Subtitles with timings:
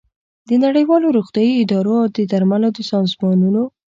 [0.49, 3.63] د نړیوالو روغتیايي ادارو او د درملو د سازمانونو